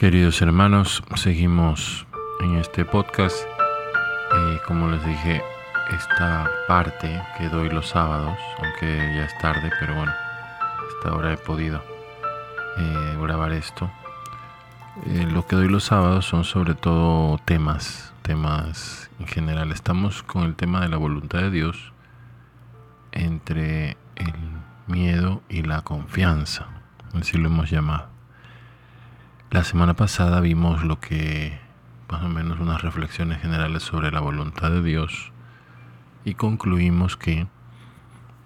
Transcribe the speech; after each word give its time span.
Queridos 0.00 0.40
hermanos, 0.40 1.02
seguimos 1.16 2.06
en 2.40 2.56
este 2.56 2.86
podcast. 2.86 3.36
Eh, 3.36 4.58
como 4.66 4.88
les 4.88 5.04
dije, 5.04 5.42
esta 5.94 6.50
parte 6.66 7.20
que 7.36 7.50
doy 7.50 7.68
los 7.68 7.88
sábados, 7.90 8.38
aunque 8.62 8.96
ya 9.14 9.26
es 9.26 9.38
tarde, 9.40 9.70
pero 9.78 9.94
bueno, 9.94 10.10
hasta 10.88 11.10
ahora 11.10 11.34
he 11.34 11.36
podido 11.36 11.82
eh, 12.78 13.18
grabar 13.20 13.52
esto. 13.52 13.90
Eh, 15.04 15.28
lo 15.30 15.46
que 15.46 15.56
doy 15.56 15.68
los 15.68 15.84
sábados 15.84 16.24
son 16.24 16.44
sobre 16.44 16.74
todo 16.74 17.36
temas, 17.44 18.14
temas 18.22 19.10
en 19.18 19.26
general. 19.26 19.70
Estamos 19.70 20.22
con 20.22 20.44
el 20.44 20.56
tema 20.56 20.80
de 20.80 20.88
la 20.88 20.96
voluntad 20.96 21.40
de 21.40 21.50
Dios 21.50 21.92
entre 23.12 23.98
el 24.16 24.32
miedo 24.86 25.42
y 25.50 25.60
la 25.60 25.82
confianza, 25.82 26.68
así 27.12 27.36
lo 27.36 27.48
hemos 27.48 27.70
llamado. 27.70 28.09
La 29.50 29.64
semana 29.64 29.94
pasada 29.94 30.40
vimos 30.40 30.84
lo 30.84 31.00
que, 31.00 31.58
más 32.08 32.22
o 32.22 32.28
menos 32.28 32.60
unas 32.60 32.82
reflexiones 32.82 33.42
generales 33.42 33.82
sobre 33.82 34.12
la 34.12 34.20
voluntad 34.20 34.70
de 34.70 34.80
Dios 34.80 35.32
y 36.24 36.34
concluimos 36.34 37.16
que 37.16 37.48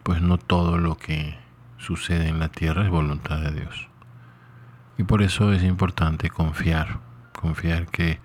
pues 0.03 0.23
no 0.23 0.39
todo 0.39 0.79
lo 0.79 0.97
que 0.97 1.37
sucede 1.77 2.29
en 2.29 2.39
la 2.39 2.49
tierra 2.49 2.85
es 2.85 2.89
voluntad 2.89 3.39
de 3.43 3.53
Dios. 3.53 3.89
Y 4.97 5.03
por 5.03 5.21
eso 5.21 5.53
es 5.53 5.63
importante 5.63 6.31
confiar, 6.31 7.01
confiar 7.39 7.87
que 7.89 8.19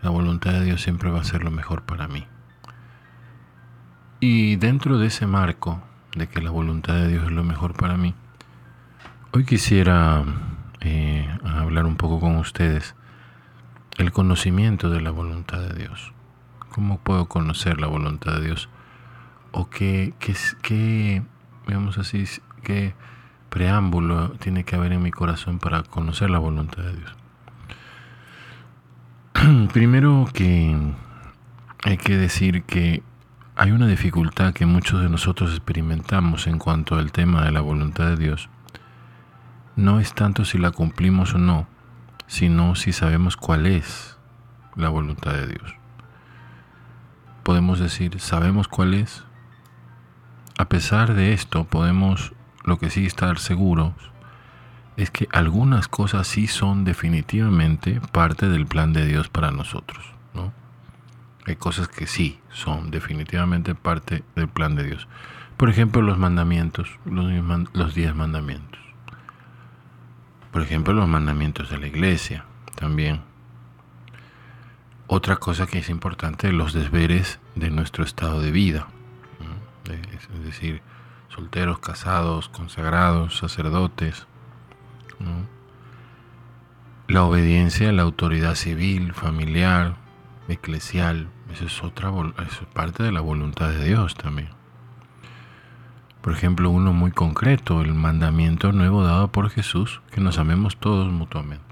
la 0.00 0.10
voluntad 0.10 0.52
de 0.52 0.64
Dios 0.64 0.82
siempre 0.82 1.10
va 1.10 1.22
a 1.22 1.24
ser 1.24 1.42
lo 1.42 1.50
mejor 1.50 1.82
para 1.82 2.06
mí. 2.06 2.28
Y 4.20 4.54
dentro 4.54 4.98
de 4.98 5.08
ese 5.08 5.26
marco 5.26 5.82
de 6.14 6.28
que 6.28 6.40
la 6.40 6.50
voluntad 6.50 6.94
de 6.94 7.08
Dios 7.08 7.24
es 7.24 7.32
lo 7.32 7.42
mejor 7.42 7.74
para 7.74 7.96
mí, 7.96 8.14
hoy 9.32 9.44
quisiera 9.44 10.22
eh, 10.80 11.28
a 11.44 11.60
hablar 11.60 11.86
un 11.86 11.96
poco 11.96 12.20
con 12.20 12.36
ustedes 12.36 12.94
el 13.98 14.12
conocimiento 14.12 14.88
de 14.88 15.00
la 15.00 15.10
voluntad 15.10 15.60
de 15.60 15.74
Dios. 15.74 16.12
¿Cómo 16.70 16.98
puedo 16.98 17.26
conocer 17.26 17.80
la 17.80 17.86
voluntad 17.86 18.34
de 18.34 18.46
Dios? 18.46 18.68
¿O 19.52 19.68
qué, 19.68 20.14
qué, 20.18 20.34
qué 20.62 21.22
así, 21.98 22.24
qué 22.62 22.94
preámbulo 23.50 24.30
tiene 24.38 24.64
que 24.64 24.76
haber 24.76 24.92
en 24.92 25.02
mi 25.02 25.10
corazón 25.10 25.58
para 25.58 25.82
conocer 25.82 26.30
la 26.30 26.38
voluntad 26.38 26.82
de 26.82 26.96
Dios? 26.96 27.16
Primero 29.72 30.28
que 30.32 30.76
hay 31.84 31.96
que 31.98 32.16
decir 32.16 32.62
que 32.62 33.02
hay 33.56 33.72
una 33.72 33.86
dificultad 33.86 34.54
que 34.54 34.64
muchos 34.64 35.02
de 35.02 35.10
nosotros 35.10 35.50
experimentamos 35.50 36.46
en 36.46 36.58
cuanto 36.58 36.96
al 36.96 37.12
tema 37.12 37.44
de 37.44 37.52
la 37.52 37.60
voluntad 37.60 38.06
de 38.06 38.16
Dios 38.16 38.48
no 39.80 39.98
es 39.98 40.12
tanto 40.12 40.44
si 40.44 40.58
la 40.58 40.70
cumplimos 40.70 41.34
o 41.34 41.38
no, 41.38 41.66
sino 42.26 42.74
si 42.74 42.92
sabemos 42.92 43.36
cuál 43.36 43.66
es 43.66 44.18
la 44.76 44.90
voluntad 44.90 45.32
de 45.32 45.46
Dios. 45.46 45.74
Podemos 47.42 47.80
decir, 47.80 48.20
sabemos 48.20 48.68
cuál 48.68 48.94
es. 48.94 49.24
A 50.58 50.66
pesar 50.68 51.14
de 51.14 51.32
esto, 51.32 51.64
podemos, 51.64 52.32
lo 52.62 52.78
que 52.78 52.90
sí 52.90 53.06
estar 53.06 53.38
seguros, 53.38 53.94
es 54.98 55.10
que 55.10 55.26
algunas 55.32 55.88
cosas 55.88 56.26
sí 56.26 56.46
son 56.46 56.84
definitivamente 56.84 58.02
parte 58.12 58.48
del 58.50 58.66
plan 58.66 58.92
de 58.92 59.06
Dios 59.06 59.30
para 59.30 59.50
nosotros. 59.50 60.04
¿no? 60.34 60.52
Hay 61.46 61.56
cosas 61.56 61.88
que 61.88 62.06
sí 62.06 62.38
son 62.50 62.90
definitivamente 62.90 63.74
parte 63.74 64.24
del 64.36 64.48
plan 64.48 64.76
de 64.76 64.84
Dios. 64.84 65.08
Por 65.56 65.70
ejemplo, 65.70 66.02
los 66.02 66.18
mandamientos, 66.18 66.98
los 67.06 67.94
diez 67.94 68.14
mandamientos. 68.14 68.89
Por 70.52 70.62
ejemplo, 70.62 70.92
los 70.92 71.08
mandamientos 71.08 71.70
de 71.70 71.78
la 71.78 71.86
iglesia 71.86 72.44
también. 72.74 73.22
Otra 75.06 75.36
cosa 75.36 75.66
que 75.66 75.78
es 75.78 75.88
importante, 75.88 76.52
los 76.52 76.72
deberes 76.72 77.40
de 77.54 77.70
nuestro 77.70 78.04
estado 78.04 78.40
de 78.40 78.50
vida. 78.50 78.88
Es 79.84 80.44
decir, 80.44 80.82
solteros, 81.28 81.78
casados, 81.80 82.48
consagrados, 82.48 83.36
sacerdotes. 83.38 84.26
La 87.08 87.24
obediencia 87.24 87.88
a 87.88 87.92
la 87.92 88.02
autoridad 88.02 88.54
civil, 88.54 89.12
familiar, 89.14 89.96
eclesial. 90.48 91.28
Eso 91.52 91.66
es, 91.66 91.82
otra, 91.82 92.12
es 92.46 92.60
parte 92.72 93.02
de 93.02 93.10
la 93.10 93.20
voluntad 93.20 93.70
de 93.70 93.84
Dios 93.84 94.14
también. 94.14 94.59
Por 96.20 96.34
ejemplo, 96.34 96.68
uno 96.70 96.92
muy 96.92 97.12
concreto, 97.12 97.80
el 97.80 97.94
mandamiento 97.94 98.72
nuevo 98.72 99.02
dado 99.02 99.32
por 99.32 99.48
Jesús, 99.48 100.02
que 100.10 100.20
nos 100.20 100.38
amemos 100.38 100.76
todos 100.76 101.10
mutuamente. 101.10 101.64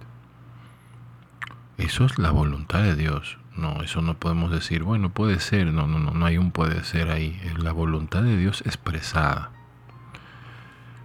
Eso 1.76 2.06
es 2.06 2.18
la 2.18 2.30
voluntad 2.30 2.82
de 2.82 2.96
Dios. 2.96 3.38
No, 3.56 3.82
eso 3.82 4.00
no 4.00 4.14
podemos 4.14 4.50
decir, 4.50 4.84
bueno, 4.84 5.10
puede 5.10 5.38
ser, 5.40 5.66
no, 5.66 5.86
no, 5.86 5.98
no, 5.98 6.12
no 6.12 6.24
hay 6.24 6.38
un 6.38 6.50
puede 6.50 6.82
ser 6.84 7.10
ahí. 7.10 7.38
Es 7.44 7.58
la 7.58 7.72
voluntad 7.72 8.22
de 8.22 8.38
Dios 8.38 8.62
expresada. 8.64 9.50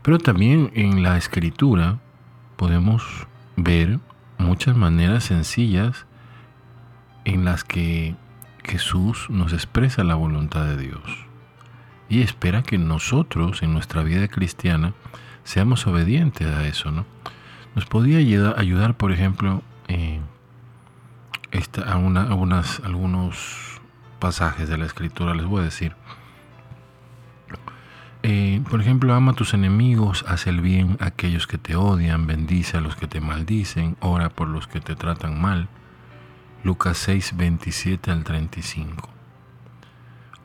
Pero 0.04 0.20
también 0.20 0.72
en 0.74 1.04
la 1.04 1.18
escritura 1.18 2.00
podemos 2.56 3.28
ver 3.58 4.00
muchas 4.38 4.78
maneras 4.78 5.26
sencillas 5.26 6.06
en 7.26 7.44
las 7.44 7.66
que 7.66 8.16
Jesús 8.64 9.28
nos 9.30 9.52
expresa 9.52 10.04
la 10.06 10.16
voluntad 10.16 10.66
de 10.66 10.78
Dios 10.78 11.33
y 12.10 12.22
espera 12.22 12.64
que 12.64 12.78
nosotros 12.78 13.64
en 13.64 13.74
nuestra 13.74 14.04
vida 14.04 14.28
cristiana 14.28 14.94
seamos 15.44 15.88
obedientes 15.88 16.48
a 16.48 16.68
eso, 16.68 16.92
¿no? 16.92 17.06
Nos 17.76 17.86
podría 17.86 18.18
ayudar, 18.58 18.98
por 18.98 19.12
ejemplo, 19.12 19.64
eh, 19.88 20.22
a, 21.86 21.94
algunos 21.94 23.82
pasajes 24.20 24.70
de 24.70 24.78
la 24.78 24.86
escritura, 24.86 25.34
les 25.34 25.46
voy 25.46 25.62
a 25.62 25.66
decir. 25.66 25.96
Eh, 28.22 28.62
por 28.70 28.80
ejemplo, 28.80 29.14
ama 29.14 29.34
a 29.34 29.36
tus 29.36 29.54
enemigos, 29.54 30.24
haz 30.28 30.48
el 30.48 30.62
bien 30.62 30.98
a 31.02 31.08
aquellos 31.08 31.46
que 31.46 31.58
te 31.58 31.76
odian, 31.76 32.26
bendice 32.26 32.78
a 32.78 32.82
los 32.82 32.96
que 32.96 33.08
te 33.08 33.20
maldicen, 33.20 33.98
ora 34.00 34.30
por 34.30 34.48
los 34.48 34.68
que 34.68 34.80
te 34.80 34.96
tratan 34.96 35.42
mal. 35.42 35.68
Lucas 36.64 36.98
6, 37.00 37.36
27 37.36 38.12
al 38.12 38.24
35. 38.24 39.13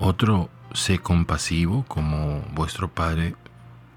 Otro 0.00 0.48
sé 0.72 1.00
compasivo 1.00 1.84
como 1.88 2.40
vuestro 2.54 2.88
Padre 2.88 3.34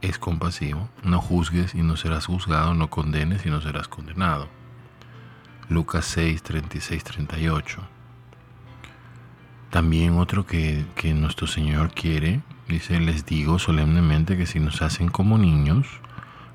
es 0.02 0.18
compasivo. 0.18 0.90
No 1.04 1.22
juzgues 1.22 1.76
y 1.76 1.84
no 1.84 1.96
serás 1.96 2.26
juzgado, 2.26 2.74
no 2.74 2.90
condenes 2.90 3.46
y 3.46 3.52
no 3.52 3.62
serás 3.62 3.88
condenado. 3.88 4.50
Lucas 5.70 6.06
6, 6.06 6.42
36, 6.42 7.04
38. 7.04 7.82
También 9.70 10.18
otro 10.18 10.48
que, 10.48 10.86
nuestro 11.14 11.46
Señor 11.46 11.94
quiere, 11.94 12.42
dice, 12.68 13.00
les 13.00 13.26
digo 13.28 13.60
solemnemente 13.60 14.38
que 14.38 14.48
si 14.48 14.60
nos 14.60 14.82
hacen 14.82 15.08
como 15.08 15.38
niños, 15.38 15.88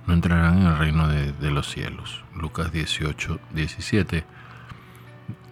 no 0.08 0.14
entrarán 0.14 0.58
en 0.58 0.66
el 0.66 0.78
reino 0.78 1.06
de, 1.06 1.32
de 1.32 1.50
los 1.52 1.70
cielos. 1.70 2.24
Lucas 2.34 2.72
18, 2.72 3.38
17. 3.54 4.24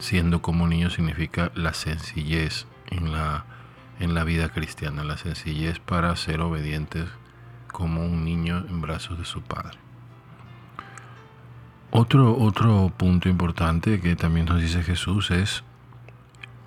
Siendo 0.00 0.42
como 0.42 0.66
niños 0.66 0.94
significa 0.94 1.52
la 1.54 1.72
sencillez 1.74 2.66
en 2.90 3.12
la 3.12 3.46
en 4.00 4.14
la 4.14 4.24
vida 4.24 4.48
cristiana, 4.48 5.04
la 5.04 5.16
sencillez 5.16 5.78
para 5.78 6.14
ser 6.16 6.40
obedientes 6.40 7.08
como 7.72 8.04
un 8.04 8.24
niño 8.24 8.64
en 8.68 8.80
brazos 8.80 9.18
de 9.18 9.24
su 9.24 9.42
padre. 9.42 9.78
Otro, 11.90 12.36
otro 12.36 12.92
punto 12.96 13.28
importante 13.28 14.00
que 14.00 14.16
también 14.16 14.46
nos 14.46 14.60
dice 14.60 14.82
Jesús 14.82 15.30
es, 15.30 15.62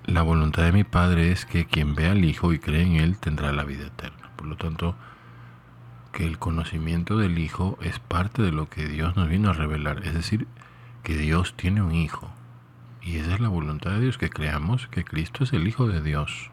la 0.08 0.22
voluntad 0.22 0.62
de 0.62 0.72
mi 0.72 0.84
Padre 0.84 1.32
es 1.32 1.44
que 1.44 1.66
quien 1.66 1.94
vea 1.94 2.12
al 2.12 2.24
Hijo 2.24 2.54
y 2.54 2.58
cree 2.58 2.80
en 2.80 2.96
Él 2.96 3.18
tendrá 3.18 3.52
la 3.52 3.64
vida 3.64 3.88
eterna. 3.88 4.30
Por 4.36 4.46
lo 4.46 4.56
tanto, 4.56 4.94
que 6.12 6.24
el 6.24 6.38
conocimiento 6.38 7.18
del 7.18 7.38
Hijo 7.38 7.76
es 7.82 7.98
parte 7.98 8.40
de 8.40 8.50
lo 8.50 8.70
que 8.70 8.88
Dios 8.88 9.16
nos 9.16 9.28
vino 9.28 9.50
a 9.50 9.52
revelar. 9.52 10.06
Es 10.06 10.14
decir, 10.14 10.46
que 11.02 11.14
Dios 11.14 11.52
tiene 11.56 11.82
un 11.82 11.94
Hijo. 11.94 12.30
Y 13.02 13.18
esa 13.18 13.34
es 13.34 13.40
la 13.40 13.50
voluntad 13.50 13.90
de 13.90 14.00
Dios, 14.00 14.16
que 14.16 14.30
creamos 14.30 14.86
que 14.86 15.04
Cristo 15.04 15.44
es 15.44 15.52
el 15.52 15.68
Hijo 15.68 15.86
de 15.86 16.00
Dios. 16.00 16.50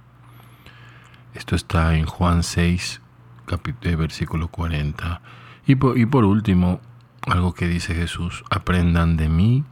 Esto 1.35 1.57
está 1.57 1.97
en 1.97 2.05
Juan 2.05 2.43
6, 2.43 3.01
capítulo, 3.45 3.97
versículo 3.97 4.47
40. 4.47 5.21
Y 5.67 5.75
por, 5.75 5.97
y 5.97 6.05
por 6.05 6.23
último, 6.23 6.79
algo 7.27 7.53
que 7.53 7.67
dice 7.67 7.93
Jesús, 7.93 8.45
aprendan 8.49 9.17
de 9.17 9.27
mí, 9.27 9.65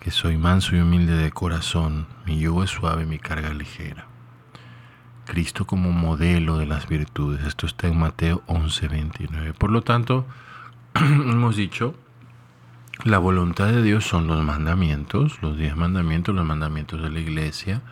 que 0.00 0.10
soy 0.10 0.36
manso 0.36 0.74
y 0.74 0.80
humilde 0.80 1.14
de 1.14 1.30
corazón, 1.30 2.08
mi 2.26 2.40
yugo 2.40 2.64
es 2.64 2.70
suave, 2.70 3.06
mi 3.06 3.20
carga 3.20 3.54
ligera. 3.54 4.06
Cristo 5.24 5.66
como 5.66 5.92
modelo 5.92 6.58
de 6.58 6.66
las 6.66 6.88
virtudes. 6.88 7.46
Esto 7.46 7.66
está 7.66 7.86
en 7.86 8.00
Mateo 8.00 8.42
11, 8.46 8.88
29. 8.88 9.52
Por 9.54 9.70
lo 9.70 9.82
tanto, 9.82 10.26
hemos 10.94 11.54
dicho, 11.54 11.94
la 13.04 13.18
voluntad 13.18 13.68
de 13.68 13.82
Dios 13.82 14.04
son 14.04 14.26
los 14.26 14.42
mandamientos, 14.42 15.40
los 15.42 15.56
diez 15.56 15.76
mandamientos, 15.76 16.34
los 16.34 16.44
mandamientos 16.44 17.00
de 17.00 17.10
la 17.10 17.20
iglesia, 17.20 17.82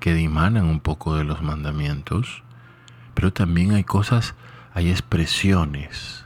que 0.00 0.14
dimanan 0.14 0.64
un 0.64 0.80
poco 0.80 1.14
de 1.14 1.24
los 1.24 1.42
mandamientos, 1.42 2.42
pero 3.14 3.32
también 3.32 3.72
hay 3.72 3.84
cosas, 3.84 4.34
hay 4.72 4.90
expresiones 4.90 6.24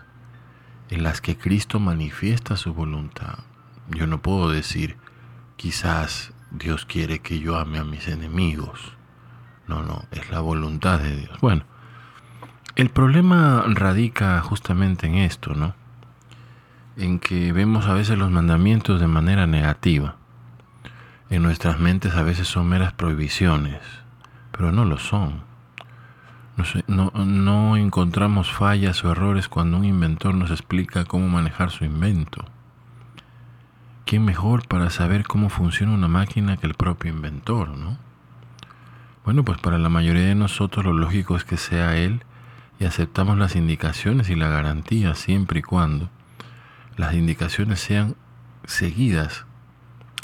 en 0.90 1.02
las 1.02 1.20
que 1.20 1.36
Cristo 1.36 1.80
manifiesta 1.80 2.56
su 2.56 2.72
voluntad. 2.72 3.38
Yo 3.90 4.06
no 4.06 4.22
puedo 4.22 4.48
decir, 4.48 4.96
quizás 5.56 6.32
Dios 6.50 6.86
quiere 6.86 7.18
que 7.18 7.40
yo 7.40 7.58
ame 7.58 7.78
a 7.78 7.84
mis 7.84 8.08
enemigos. 8.08 8.92
No, 9.66 9.82
no, 9.82 10.04
es 10.10 10.30
la 10.30 10.40
voluntad 10.40 11.00
de 11.00 11.16
Dios. 11.16 11.38
Bueno, 11.40 11.64
el 12.76 12.90
problema 12.90 13.64
radica 13.68 14.40
justamente 14.40 15.06
en 15.06 15.16
esto, 15.16 15.54
¿no? 15.54 15.74
En 16.96 17.18
que 17.18 17.52
vemos 17.52 17.86
a 17.86 17.94
veces 17.94 18.18
los 18.18 18.30
mandamientos 18.30 19.00
de 19.00 19.08
manera 19.08 19.46
negativa. 19.46 20.16
En 21.30 21.42
nuestras 21.42 21.80
mentes 21.80 22.14
a 22.14 22.22
veces 22.22 22.48
son 22.48 22.68
meras 22.68 22.92
prohibiciones, 22.92 23.80
pero 24.52 24.72
no 24.72 24.84
lo 24.84 24.98
son. 24.98 25.42
No, 26.86 27.10
no, 27.10 27.76
encontramos 27.76 28.52
fallas 28.52 29.04
o 29.04 29.10
errores 29.10 29.48
cuando 29.48 29.78
un 29.78 29.84
inventor 29.84 30.34
nos 30.34 30.50
explica 30.50 31.04
cómo 31.04 31.28
manejar 31.28 31.70
su 31.70 31.84
invento. 31.84 32.44
¿Quién 34.04 34.24
mejor 34.24 34.68
para 34.68 34.90
saber 34.90 35.24
cómo 35.26 35.48
funciona 35.48 35.94
una 35.94 36.06
máquina 36.06 36.56
que 36.56 36.66
el 36.66 36.74
propio 36.74 37.10
inventor, 37.10 37.70
no? 37.70 37.98
Bueno, 39.24 39.44
pues 39.44 39.58
para 39.58 39.78
la 39.78 39.88
mayoría 39.88 40.26
de 40.26 40.34
nosotros 40.34 40.84
lo 40.84 40.92
lógico 40.92 41.36
es 41.36 41.44
que 41.44 41.56
sea 41.56 41.96
él 41.96 42.22
y 42.78 42.84
aceptamos 42.84 43.38
las 43.38 43.56
indicaciones 43.56 44.28
y 44.28 44.36
la 44.36 44.48
garantía 44.48 45.14
siempre 45.14 45.60
y 45.60 45.62
cuando 45.62 46.10
las 46.96 47.14
indicaciones 47.14 47.80
sean 47.80 48.14
seguidas 48.64 49.46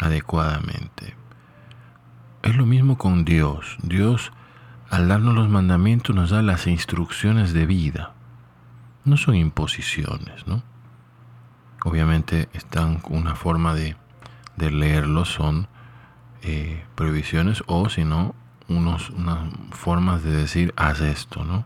adecuadamente. 0.00 1.14
Es 2.42 2.56
lo 2.56 2.66
mismo 2.66 2.96
con 2.98 3.24
Dios. 3.24 3.76
Dios, 3.82 4.32
al 4.88 5.08
darnos 5.08 5.34
los 5.34 5.48
mandamientos, 5.48 6.14
nos 6.16 6.30
da 6.30 6.42
las 6.42 6.66
instrucciones 6.66 7.52
de 7.52 7.66
vida. 7.66 8.12
No 9.04 9.16
son 9.16 9.34
imposiciones, 9.34 10.46
¿no? 10.46 10.62
Obviamente 11.84 12.48
están 12.52 13.00
una 13.08 13.34
forma 13.34 13.74
de, 13.74 13.96
de 14.56 15.24
son 15.24 15.68
eh, 16.42 16.84
prohibiciones 16.94 17.62
o 17.66 17.88
si 17.88 18.04
no, 18.04 18.34
unos, 18.68 19.10
unas 19.10 19.50
formas 19.72 20.22
de 20.22 20.30
decir 20.30 20.74
haz 20.76 21.00
esto, 21.00 21.44
¿no? 21.44 21.64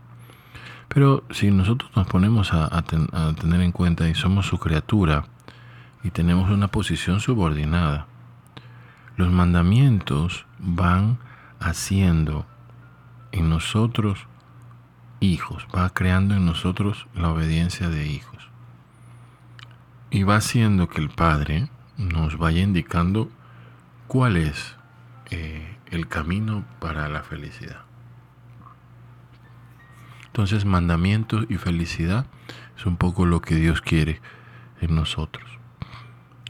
Pero 0.88 1.24
si 1.30 1.50
nosotros 1.50 1.90
nos 1.96 2.06
ponemos 2.06 2.52
a, 2.52 2.82
tener 2.82 3.60
en 3.60 3.72
cuenta 3.72 4.08
y 4.08 4.14
somos 4.14 4.46
su 4.46 4.58
criatura 4.58 5.24
y 6.04 6.10
tenemos 6.10 6.50
una 6.50 6.68
posición 6.68 7.18
subordinada, 7.18 8.06
los 9.16 9.30
mandamientos 9.30 10.46
van 10.58 11.18
haciendo 11.60 12.46
en 13.32 13.48
nosotros 13.48 14.26
hijos, 15.20 15.66
va 15.74 15.90
creando 15.90 16.34
en 16.34 16.46
nosotros 16.46 17.06
la 17.14 17.30
obediencia 17.30 17.88
de 17.88 18.06
hijos. 18.06 18.50
Y 20.10 20.22
va 20.22 20.36
haciendo 20.36 20.88
que 20.88 21.00
el 21.00 21.10
Padre 21.10 21.68
nos 21.96 22.38
vaya 22.38 22.62
indicando 22.62 23.30
cuál 24.06 24.36
es 24.36 24.76
eh, 25.30 25.76
el 25.90 26.08
camino 26.08 26.64
para 26.80 27.08
la 27.08 27.22
felicidad. 27.22 27.82
Entonces, 30.26 30.64
mandamientos 30.64 31.46
y 31.48 31.56
felicidad 31.56 32.26
es 32.76 32.86
un 32.86 32.96
poco 32.96 33.24
lo 33.24 33.40
que 33.40 33.54
Dios 33.54 33.80
quiere 33.80 34.20
en 34.80 34.94
nosotros. 34.94 35.44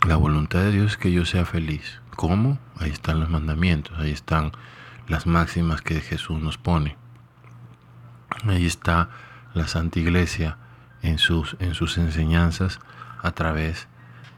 La 0.07 0.17
voluntad 0.17 0.61
de 0.61 0.73
Dios 0.73 0.93
es 0.93 0.97
que 0.97 1.13
yo 1.13 1.25
sea 1.25 1.45
feliz. 1.45 2.01
¿Cómo? 2.17 2.59
Ahí 2.79 2.91
están 2.91 3.21
los 3.21 3.31
mandamientos, 3.31 3.99
ahí 3.99 4.11
están 4.11 4.53
las 5.09 5.27
máximas 5.27 5.83
que 5.83 6.01
Jesús 6.01 6.41
nos 6.41 6.59
pone. 6.59 6.97
Ahí 8.47 8.67
está 8.67 9.09
la 9.53 9.69
Santa 9.69 9.99
Iglesia 9.99 10.57
en 11.03 11.19
sus, 11.19 11.57
en 11.61 11.75
sus 11.75 11.99
enseñanzas 11.99 12.81
a 13.23 13.33
través 13.33 13.89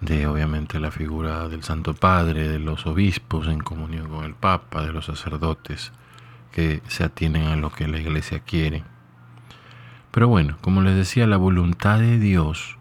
de 0.01 0.27
obviamente 0.27 0.79
la 0.79 0.91
figura 0.91 1.49
del 1.49 1.63
Santo 1.63 1.95
Padre, 1.95 2.49
de 2.49 2.59
los 2.59 2.87
obispos 2.87 3.49
en 3.49 3.61
comunión 3.61 4.09
con 4.09 4.25
el 4.25 4.35
Papa, 4.35 4.83
de 4.83 4.93
los 4.93 5.07
sacerdotes 5.07 5.93
que 6.53 6.83
se 6.89 7.05
atienen 7.05 7.47
a 7.47 7.57
lo 7.57 7.71
que 7.71 7.89
la 7.89 7.99
Iglesia 7.99 8.41
quiere. 8.41 8.85
Pero 10.11 10.29
bueno, 10.29 10.57
como 10.61 10.83
les 10.83 10.97
decía, 10.97 11.27
la 11.27 11.37
voluntad 11.37 11.99
de 11.99 12.19
Dios, 12.19 12.79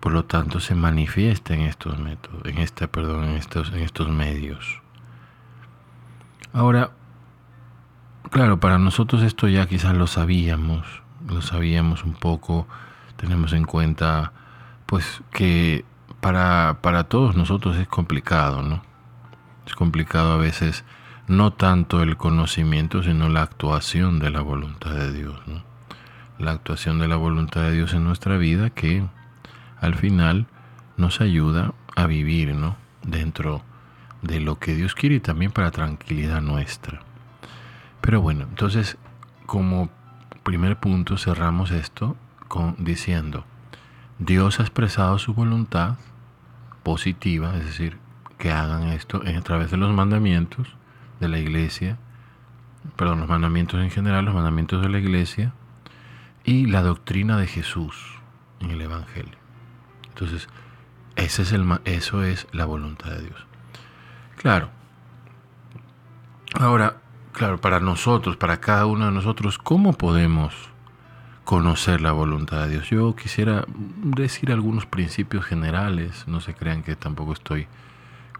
por 0.00 0.12
lo 0.12 0.24
tanto, 0.24 0.60
se 0.60 0.74
manifiesta 0.74 1.54
en 1.54 1.62
estos 1.62 1.98
métodos, 1.98 2.42
en 2.44 2.58
este, 2.58 2.88
perdón, 2.88 3.24
en 3.24 3.36
estos, 3.36 3.72
en 3.72 3.80
estos 3.80 4.08
medios. 4.08 4.80
Ahora, 6.52 6.90
claro, 8.30 8.60
para 8.60 8.78
nosotros 8.78 9.22
esto 9.22 9.48
ya 9.48 9.66
quizás 9.66 9.94
lo 9.96 10.06
sabíamos, 10.06 10.86
lo 11.28 11.42
sabíamos 11.42 12.04
un 12.04 12.14
poco, 12.14 12.66
tenemos 13.16 13.52
en 13.52 13.64
cuenta, 13.64 14.32
pues 14.86 15.22
que 15.30 15.84
para, 16.20 16.78
para 16.80 17.04
todos 17.04 17.36
nosotros 17.36 17.76
es 17.76 17.88
complicado, 17.88 18.62
¿no? 18.62 18.82
Es 19.66 19.74
complicado 19.74 20.32
a 20.32 20.36
veces 20.36 20.84
no 21.26 21.52
tanto 21.52 22.02
el 22.02 22.16
conocimiento, 22.16 23.02
sino 23.02 23.28
la 23.28 23.42
actuación 23.42 24.18
de 24.18 24.30
la 24.30 24.40
voluntad 24.40 24.94
de 24.94 25.12
Dios, 25.12 25.40
¿no? 25.46 25.68
la 26.38 26.52
actuación 26.52 26.98
de 26.98 27.08
la 27.08 27.16
voluntad 27.16 27.62
de 27.62 27.72
Dios 27.72 27.92
en 27.92 28.04
nuestra 28.04 28.36
vida 28.36 28.70
que 28.70 29.04
al 29.80 29.94
final 29.94 30.46
nos 30.96 31.20
ayuda 31.20 31.72
a 31.96 32.06
vivir 32.06 32.54
¿no? 32.54 32.76
dentro 33.02 33.62
de 34.22 34.40
lo 34.40 34.58
que 34.58 34.74
Dios 34.74 34.94
quiere 34.94 35.16
y 35.16 35.20
también 35.20 35.52
para 35.52 35.70
tranquilidad 35.70 36.40
nuestra. 36.40 37.00
Pero 38.00 38.20
bueno, 38.20 38.46
entonces 38.48 38.96
como 39.46 39.90
primer 40.42 40.78
punto 40.78 41.16
cerramos 41.16 41.70
esto 41.70 42.16
con 42.48 42.76
diciendo, 42.78 43.44
Dios 44.18 44.60
ha 44.60 44.62
expresado 44.62 45.18
su 45.18 45.34
voluntad 45.34 45.96
positiva, 46.82 47.56
es 47.56 47.66
decir, 47.66 47.98
que 48.38 48.50
hagan 48.50 48.88
esto 48.88 49.22
a 49.24 49.40
través 49.42 49.70
de 49.70 49.76
los 49.76 49.92
mandamientos 49.92 50.68
de 51.20 51.28
la 51.28 51.38
iglesia, 51.38 51.98
perdón, 52.96 53.20
los 53.20 53.28
mandamientos 53.28 53.80
en 53.80 53.90
general, 53.90 54.24
los 54.24 54.34
mandamientos 54.34 54.80
de 54.82 54.88
la 54.88 54.98
iglesia, 54.98 55.52
y 56.44 56.66
la 56.66 56.82
doctrina 56.82 57.36
de 57.36 57.46
Jesús 57.46 58.18
en 58.60 58.70
el 58.70 58.80
Evangelio. 58.80 59.37
Entonces, 60.18 60.48
ese 61.14 61.42
es 61.42 61.52
el, 61.52 61.64
eso 61.84 62.24
es 62.24 62.48
la 62.50 62.64
voluntad 62.64 63.10
de 63.10 63.22
Dios. 63.22 63.46
Claro. 64.36 64.68
Ahora, 66.58 66.96
claro, 67.32 67.60
para 67.60 67.78
nosotros, 67.78 68.36
para 68.36 68.58
cada 68.58 68.86
uno 68.86 69.06
de 69.06 69.12
nosotros, 69.12 69.58
¿cómo 69.58 69.92
podemos 69.92 70.54
conocer 71.44 72.00
la 72.00 72.10
voluntad 72.10 72.64
de 72.64 72.70
Dios? 72.70 72.90
Yo 72.90 73.14
quisiera 73.14 73.64
decir 73.68 74.50
algunos 74.50 74.86
principios 74.86 75.44
generales, 75.44 76.24
no 76.26 76.40
se 76.40 76.54
crean 76.54 76.82
que 76.82 76.96
tampoco 76.96 77.32
estoy 77.32 77.68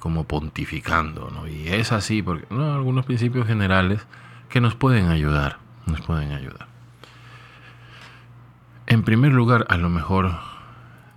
como 0.00 0.24
pontificando, 0.24 1.30
¿no? 1.32 1.46
Y 1.46 1.68
es 1.68 1.92
así, 1.92 2.22
porque 2.22 2.52
no, 2.52 2.74
algunos 2.74 3.06
principios 3.06 3.46
generales 3.46 4.04
que 4.48 4.60
nos 4.60 4.74
pueden 4.74 5.10
ayudar, 5.10 5.58
nos 5.86 6.00
pueden 6.00 6.32
ayudar. 6.32 6.66
En 8.88 9.04
primer 9.04 9.32
lugar, 9.32 9.64
a 9.68 9.76
lo 9.76 9.90
mejor 9.90 10.57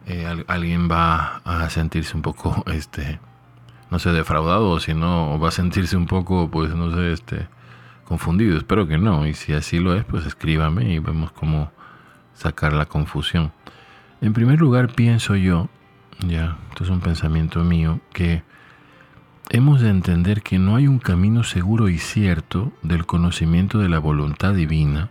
eh, 0.05 0.43
alguien 0.48 0.89
va 0.89 1.41
a 1.46 1.70
sentirse 1.70 2.15
un 2.15 2.22
poco, 2.22 2.63
este, 2.72 3.20
no 3.89 4.00
sé, 4.00 4.12
defraudado, 4.12 4.70
o 4.70 4.79
si 4.79 4.93
no, 4.93 5.39
va 5.39 5.50
a 5.50 5.51
sentirse 5.51 5.98
un 5.98 6.05
poco, 6.05 6.50
pues, 6.50 6.74
no 6.75 6.96
sé, 6.96 7.13
este, 7.13 7.48
confundido. 8.05 8.58
Espero 8.58 8.88
que 8.88 8.98
no. 8.98 9.25
Y 9.25 9.34
si 9.34 9.53
así 9.53 9.79
lo 9.79 9.96
es, 9.96 10.03
pues 10.03 10.25
escríbame 10.25 10.93
y 10.93 11.00
vemos 11.00 11.31
cómo 11.31 11.72
sacar 12.34 12.74
la 12.74 12.86
confusión. 12.86 13.51
En 14.20 14.34
primer 14.34 14.60
lugar, 14.60 14.93
pienso 14.93 15.36
yo, 15.36 15.70
ya, 16.27 16.58
esto 16.70 16.84
es 16.84 16.89
un 16.89 17.00
pensamiento 17.00 17.63
mío, 17.63 18.00
que 18.13 18.43
hemos 19.50 19.81
de 19.81 19.89
entender 19.89 20.43
que 20.43 20.60
no 20.60 20.75
hay 20.75 20.88
un 20.88 21.00
camino 21.00 21.43
seguro 21.43 21.89
y 21.89 21.98
cierto 21.98 22.72
del 22.84 23.05
conocimiento 23.05 23.79
de 23.79 23.89
la 23.89 24.00
voluntad 24.00 24.53
divina 24.53 25.10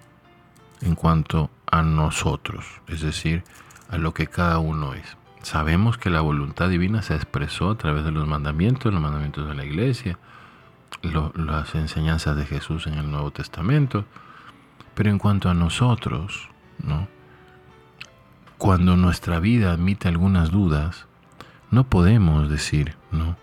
en 0.80 0.94
cuanto 0.94 1.50
a 1.70 1.82
nosotros, 1.82 2.64
es 2.87 3.00
decir, 3.00 3.44
a 3.90 3.99
lo 3.99 4.14
que 4.14 4.26
cada 4.26 4.59
uno 4.59 4.94
es. 4.94 5.16
Sabemos 5.42 5.99
que 5.99 6.11
la 6.11 6.20
voluntad 6.20 6.68
divina 6.68 7.02
se 7.02 7.14
expresó 7.14 7.70
a 7.70 7.78
través 7.78 8.04
de 8.04 8.12
los 8.12 8.26
mandamientos, 8.26 8.92
los 8.92 9.02
mandamientos 9.02 9.49
de 9.49 9.54
la 9.54 9.64
iglesia, 9.64 10.18
las 11.35 11.75
enseñanzas 11.75 12.37
de 12.37 12.44
Jesús 12.44 12.87
en 12.87 12.94
el 12.94 13.11
Nuevo 13.11 13.30
Testamento, 13.30 14.04
pero 14.94 15.11
en 15.11 15.18
cuanto 15.18 15.49
a 15.49 15.54
nosotros, 15.54 16.49
¿no? 16.82 17.09
Cuando 18.59 18.97
nuestra 18.97 19.40
vida 19.40 19.73
admite 19.73 20.09
algunas 20.09 20.50
dudas, 20.50 21.06
no 21.70 21.85
podemos 21.85 22.50
decir, 22.50 22.97
¿no? 23.11 23.37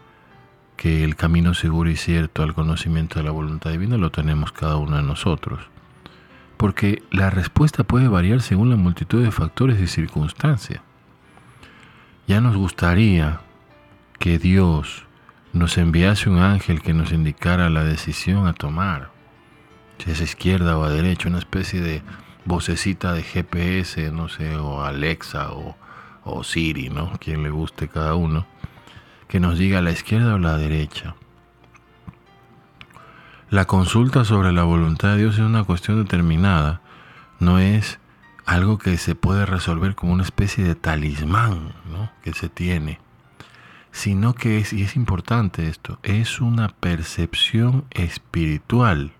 que 0.75 1.03
el 1.03 1.15
camino 1.15 1.55
seguro 1.55 1.89
y 1.89 1.95
cierto 1.95 2.43
al 2.43 2.53
conocimiento 2.53 3.17
de 3.17 3.25
la 3.25 3.31
voluntad 3.31 3.71
divina 3.71 3.97
lo 3.97 4.11
tenemos 4.11 4.51
cada 4.51 4.77
uno 4.77 4.97
de 4.97 5.01
nosotros 5.01 5.59
porque 6.57 7.03
la 7.11 7.29
respuesta 7.29 7.83
puede 7.83 8.07
variar 8.07 8.41
según 8.41 8.69
la 8.69 8.75
multitud 8.75 9.23
de 9.23 9.31
factores 9.31 9.79
y 9.79 9.87
circunstancias. 9.87 10.81
Ya 12.27 12.41
nos 12.41 12.57
gustaría 12.57 13.41
que 14.19 14.37
Dios 14.39 15.05
nos 15.53 15.77
enviase 15.77 16.29
un 16.29 16.39
ángel 16.39 16.81
que 16.81 16.93
nos 16.93 17.11
indicara 17.11 17.69
la 17.69 17.83
decisión 17.83 18.47
a 18.47 18.53
tomar, 18.53 19.11
si 19.99 20.11
es 20.11 20.19
a 20.19 20.23
izquierda 20.23 20.77
o 20.77 20.83
a 20.83 20.89
derecha, 20.89 21.29
una 21.29 21.39
especie 21.39 21.81
de 21.81 22.01
vocecita 22.45 23.13
de 23.13 23.23
GPS, 23.23 24.11
no 24.11 24.29
sé, 24.29 24.55
o 24.57 24.83
Alexa 24.83 25.51
o, 25.51 25.75
o 26.23 26.43
Siri, 26.43 26.89
¿no? 26.89 27.13
Quien 27.19 27.43
le 27.43 27.49
guste 27.49 27.87
cada 27.87 28.15
uno. 28.15 28.45
que 29.27 29.39
nos 29.41 29.57
diga 29.57 29.79
a 29.79 29.81
la 29.81 29.91
izquierda 29.91 30.35
o 30.35 30.39
la 30.39 30.57
derecha. 30.57 31.15
La 33.49 33.63
consulta 33.63 34.25
sobre 34.25 34.51
la 34.51 34.63
voluntad 34.63 35.11
de 35.11 35.19
Dios 35.19 35.35
es 35.35 35.39
una 35.39 35.63
cuestión 35.63 36.03
determinada, 36.03 36.81
no 37.39 37.59
es 37.59 37.97
algo 38.45 38.77
que 38.77 38.97
se 38.97 39.15
puede 39.15 39.45
resolver 39.45 39.95
como 39.95 40.11
una 40.11 40.23
especie 40.23 40.65
de 40.65 40.75
talismán 40.75 41.71
que 42.23 42.33
se 42.33 42.49
tiene, 42.49 42.99
sino 43.91 44.33
que 44.33 44.57
es, 44.57 44.73
y 44.73 44.83
es 44.83 44.97
importante 44.97 45.69
esto, 45.69 45.97
es 46.03 46.41
una 46.41 46.67
percepción 46.67 47.85
espiritual 47.91 49.13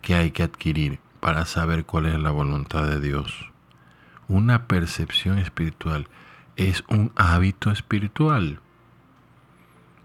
que 0.00 0.14
hay 0.14 0.30
que 0.30 0.42
adquirir 0.42 0.98
para 1.20 1.44
saber 1.44 1.84
cuál 1.84 2.06
es 2.06 2.18
la 2.18 2.30
voluntad 2.30 2.86
de 2.86 3.00
Dios. 3.00 3.52
Una 4.28 4.66
percepción 4.66 5.38
espiritual 5.38 6.08
es 6.56 6.84
un 6.88 7.12
hábito 7.16 7.70
espiritual. 7.70 8.60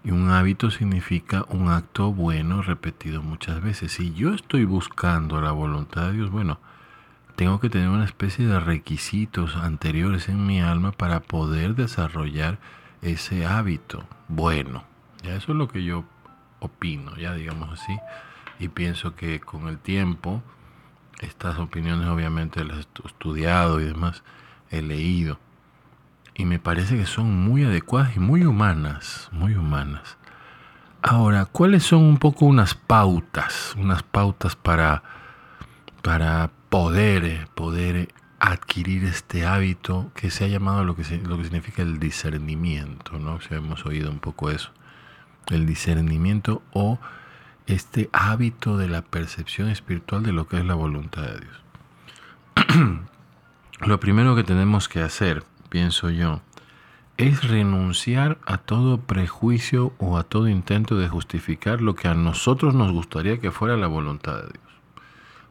Y 0.04 0.10
un 0.10 0.28
hábito 0.28 0.70
significa 0.70 1.46
un 1.48 1.68
acto 1.68 2.12
bueno 2.12 2.60
repetido 2.60 3.22
muchas 3.22 3.62
veces. 3.62 3.92
Si 3.92 4.12
yo 4.12 4.34
estoy 4.34 4.66
buscando 4.66 5.40
la 5.40 5.50
voluntad 5.50 6.08
de 6.08 6.12
Dios, 6.12 6.30
bueno, 6.30 6.60
tengo 7.36 7.58
que 7.58 7.70
tener 7.70 7.88
una 7.88 8.04
especie 8.04 8.46
de 8.46 8.60
requisitos 8.60 9.56
anteriores 9.56 10.28
en 10.28 10.46
mi 10.46 10.60
alma 10.60 10.92
para 10.92 11.20
poder 11.20 11.74
desarrollar 11.74 12.58
ese 13.00 13.46
hábito 13.46 14.04
bueno. 14.28 14.84
Ya 15.22 15.36
eso 15.36 15.52
es 15.52 15.58
lo 15.58 15.68
que 15.68 15.82
yo 15.84 16.04
opino, 16.60 17.16
ya 17.16 17.34
digamos 17.34 17.80
así. 17.80 17.96
Y 18.58 18.68
pienso 18.68 19.16
que 19.16 19.40
con 19.40 19.68
el 19.68 19.78
tiempo, 19.78 20.42
estas 21.20 21.58
opiniones 21.58 22.06
obviamente 22.08 22.62
las 22.62 22.76
he 22.76 23.06
estudiado 23.06 23.80
y 23.80 23.84
demás, 23.84 24.22
he 24.70 24.82
leído 24.82 25.38
y 26.34 26.44
me 26.44 26.58
parece 26.58 26.96
que 26.96 27.06
son 27.06 27.34
muy 27.44 27.64
adecuadas 27.64 28.16
y 28.16 28.20
muy 28.20 28.44
humanas, 28.44 29.28
muy 29.32 29.54
humanas. 29.54 30.16
Ahora, 31.02 31.44
¿cuáles 31.44 31.84
son 31.84 32.02
un 32.02 32.18
poco 32.18 32.46
unas 32.46 32.74
pautas, 32.74 33.74
unas 33.76 34.02
pautas 34.02 34.56
para, 34.56 35.02
para 36.02 36.50
poder, 36.70 37.48
poder 37.54 38.08
adquirir 38.40 39.04
este 39.04 39.46
hábito 39.46 40.10
que 40.14 40.30
se 40.30 40.44
ha 40.44 40.48
llamado 40.48 40.82
lo 40.84 40.96
que, 40.96 41.02
lo 41.18 41.36
que 41.36 41.44
significa 41.44 41.82
el 41.82 41.98
discernimiento, 41.98 43.18
¿no? 43.18 43.40
Si 43.40 43.54
hemos 43.54 43.86
oído 43.86 44.10
un 44.10 44.18
poco 44.18 44.50
eso, 44.50 44.70
el 45.48 45.66
discernimiento 45.66 46.62
o 46.72 46.98
este 47.66 48.10
hábito 48.12 48.76
de 48.76 48.88
la 48.88 49.02
percepción 49.02 49.68
espiritual 49.68 50.22
de 50.22 50.32
lo 50.32 50.48
que 50.48 50.58
es 50.58 50.64
la 50.64 50.74
voluntad 50.74 51.22
de 51.22 51.40
Dios. 51.40 53.00
lo 53.80 54.00
primero 54.00 54.34
que 54.36 54.44
tenemos 54.44 54.88
que 54.88 55.00
hacer 55.00 55.44
pienso 55.74 56.08
yo, 56.08 56.40
es 57.16 57.48
renunciar 57.48 58.38
a 58.46 58.58
todo 58.58 59.00
prejuicio 59.00 59.92
o 59.98 60.18
a 60.18 60.22
todo 60.22 60.46
intento 60.46 60.96
de 60.96 61.08
justificar 61.08 61.80
lo 61.80 61.96
que 61.96 62.06
a 62.06 62.14
nosotros 62.14 62.76
nos 62.76 62.92
gustaría 62.92 63.40
que 63.40 63.50
fuera 63.50 63.76
la 63.76 63.88
voluntad 63.88 64.36
de 64.36 64.50
Dios. 64.52 64.72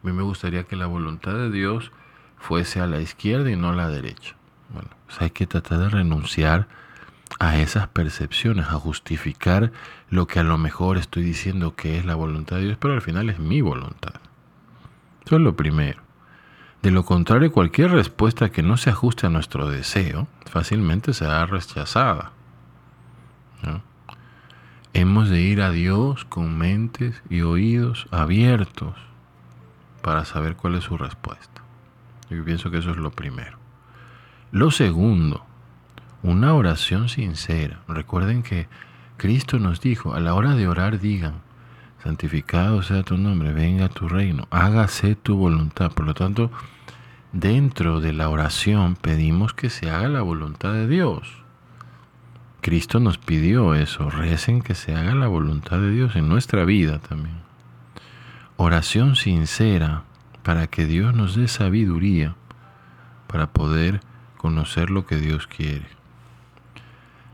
A 0.02 0.06
mí 0.06 0.14
me 0.14 0.22
gustaría 0.22 0.64
que 0.64 0.76
la 0.76 0.86
voluntad 0.86 1.34
de 1.34 1.50
Dios 1.50 1.92
fuese 2.38 2.80
a 2.80 2.86
la 2.86 3.02
izquierda 3.02 3.50
y 3.50 3.56
no 3.56 3.68
a 3.68 3.76
la 3.76 3.90
derecha. 3.90 4.34
Bueno, 4.72 4.88
pues 5.04 5.20
hay 5.20 5.28
que 5.28 5.46
tratar 5.46 5.78
de 5.80 5.90
renunciar 5.90 6.68
a 7.38 7.58
esas 7.58 7.88
percepciones, 7.88 8.68
a 8.68 8.78
justificar 8.78 9.72
lo 10.08 10.26
que 10.26 10.40
a 10.40 10.42
lo 10.42 10.56
mejor 10.56 10.96
estoy 10.96 11.22
diciendo 11.22 11.76
que 11.76 11.98
es 11.98 12.06
la 12.06 12.14
voluntad 12.14 12.56
de 12.56 12.64
Dios, 12.64 12.78
pero 12.80 12.94
al 12.94 13.02
final 13.02 13.28
es 13.28 13.38
mi 13.38 13.60
voluntad. 13.60 14.14
Eso 15.26 15.36
es 15.36 15.42
lo 15.42 15.54
primero. 15.54 16.03
De 16.84 16.90
lo 16.90 17.06
contrario, 17.06 17.50
cualquier 17.50 17.92
respuesta 17.92 18.50
que 18.50 18.62
no 18.62 18.76
se 18.76 18.90
ajuste 18.90 19.26
a 19.26 19.30
nuestro 19.30 19.70
deseo 19.70 20.28
fácilmente 20.44 21.14
será 21.14 21.46
rechazada. 21.46 22.32
Hemos 24.92 25.30
de 25.30 25.40
ir 25.40 25.62
a 25.62 25.70
Dios 25.70 26.26
con 26.26 26.58
mentes 26.58 27.22
y 27.30 27.40
oídos 27.40 28.06
abiertos 28.10 28.96
para 30.02 30.26
saber 30.26 30.56
cuál 30.56 30.74
es 30.74 30.84
su 30.84 30.98
respuesta. 30.98 31.62
Yo 32.28 32.44
pienso 32.44 32.70
que 32.70 32.76
eso 32.76 32.90
es 32.90 32.98
lo 32.98 33.12
primero. 33.12 33.56
Lo 34.52 34.70
segundo, 34.70 35.42
una 36.22 36.52
oración 36.52 37.08
sincera. 37.08 37.80
Recuerden 37.88 38.42
que 38.42 38.68
Cristo 39.16 39.58
nos 39.58 39.80
dijo, 39.80 40.12
a 40.12 40.20
la 40.20 40.34
hora 40.34 40.54
de 40.54 40.68
orar 40.68 41.00
digan, 41.00 41.40
santificado 42.02 42.82
sea 42.82 43.04
tu 43.04 43.16
nombre, 43.16 43.54
venga 43.54 43.88
tu 43.88 44.06
reino, 44.06 44.46
hágase 44.50 45.14
tu 45.14 45.38
voluntad. 45.38 45.90
Por 45.90 46.04
lo 46.04 46.12
tanto, 46.12 46.50
dentro 47.34 48.00
de 48.00 48.12
la 48.12 48.28
oración 48.28 48.94
pedimos 48.94 49.54
que 49.54 49.68
se 49.68 49.90
haga 49.90 50.08
la 50.08 50.22
voluntad 50.22 50.72
de 50.72 50.86
Dios. 50.86 51.42
Cristo 52.60 53.00
nos 53.00 53.18
pidió 53.18 53.74
eso, 53.74 54.08
recen 54.08 54.62
que 54.62 54.76
se 54.76 54.94
haga 54.94 55.14
la 55.14 55.26
voluntad 55.26 55.78
de 55.78 55.90
Dios 55.90 56.14
en 56.14 56.28
nuestra 56.28 56.64
vida 56.64 57.00
también. 57.00 57.36
Oración 58.56 59.16
sincera 59.16 60.04
para 60.44 60.68
que 60.68 60.86
Dios 60.86 61.12
nos 61.14 61.34
dé 61.34 61.48
sabiduría 61.48 62.36
para 63.26 63.48
poder 63.48 64.00
conocer 64.36 64.90
lo 64.90 65.04
que 65.04 65.16
Dios 65.16 65.48
quiere. 65.48 65.88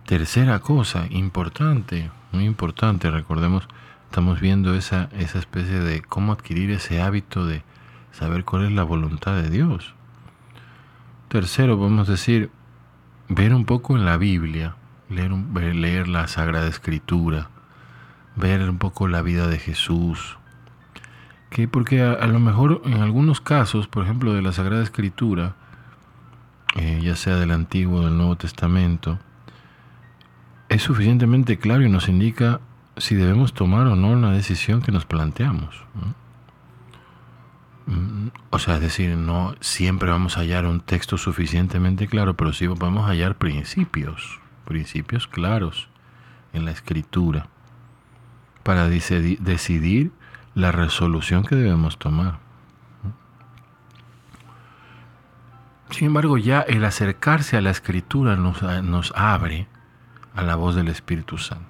Tercera 0.07 0.61
cosa 0.61 1.07
importante, 1.11 2.11
muy 2.33 2.45
importante, 2.45 3.11
recordemos 3.11 3.69
estamos 4.07 4.40
viendo 4.40 4.75
esa, 4.75 5.11
esa 5.19 5.38
especie 5.38 5.78
de 5.78 6.00
cómo 6.00 6.33
adquirir 6.33 6.71
ese 6.71 7.02
hábito 7.02 7.47
de 7.47 7.62
saber 8.12 8.45
cuál 8.45 8.67
es 8.67 8.73
la 8.73 8.83
voluntad 8.83 9.35
de 9.35 9.50
Dios. 9.50 9.95
Tercero, 11.29 11.79
podemos 11.79 12.09
decir, 12.09 12.50
ver 13.29 13.55
un 13.55 13.64
poco 13.64 13.97
en 13.97 14.05
la 14.05 14.17
Biblia, 14.17 14.75
leer, 15.09 16.09
la 16.09 16.26
Sagrada 16.26 16.67
Escritura, 16.69 17.49
ver 18.37 18.69
un 18.69 18.79
poco 18.79 19.07
la 19.07 19.23
vida 19.23 19.47
de 19.47 19.59
Jesús. 19.59 20.38
Que 21.50 21.69
porque 21.69 22.02
a, 22.02 22.26
lo 22.26 22.40
mejor 22.40 22.83
en 22.85 23.00
algunos 23.00 23.40
casos, 23.40 23.87
por 23.88 24.05
ejemplo, 24.05 24.33
de 24.33 24.43
la 24.43 24.52
Sagrada 24.52 24.83
Escritura, 24.83 25.55
eh, 26.76 27.00
ya 27.02 27.17
sea 27.17 27.37
del 27.37 27.52
Antiguo 27.52 28.00
o 28.00 28.05
del 28.05 28.17
Nuevo 28.17 28.37
Testamento, 28.37 29.19
es 30.69 30.83
suficientemente 30.83 31.59
claro 31.59 31.83
y 31.83 31.88
nos 31.88 32.09
indica 32.09 32.61
si 32.97 33.14
debemos 33.14 33.55
tomar 33.55 33.87
o 33.87 33.97
no 33.97 34.09
una 34.09 34.33
decisión 34.33 34.83
que 34.83 34.93
nos 34.93 35.05
planteamos. 35.05 35.85
O 38.51 38.59
sea, 38.59 38.77
es 38.77 38.81
decir, 38.81 39.17
no 39.17 39.55
siempre 39.61 40.11
vamos 40.11 40.37
a 40.37 40.41
hallar 40.41 40.67
un 40.67 40.81
texto 40.81 41.19
suficientemente 41.19 42.07
claro, 42.07 42.37
pero 42.37 42.53
sí 42.53 42.69
podemos 42.69 43.09
hallar 43.09 43.37
principios, 43.37 44.41
principios 44.65 45.27
claros 45.27 45.89
en 46.53 46.65
la 46.65 46.71
escritura 46.71 47.49
para 48.63 48.89
decidir 48.89 50.13
la 50.55 50.73
resolución 50.73 51.45
que 51.45 51.57
debemos 51.57 51.99
tomar. 51.99 52.39
Sin 55.91 56.07
embargo, 56.07 56.39
ya 56.39 56.61
el 56.61 56.85
acercarse 56.85 57.57
a 57.57 57.61
la 57.61 57.71
escritura 57.71 58.37
nos, 58.37 58.63
nos 58.63 59.13
abre 59.17 59.67
a 60.35 60.43
la 60.43 60.55
voz 60.55 60.77
del 60.77 60.89
Espíritu 60.89 61.39
Santo. 61.39 61.67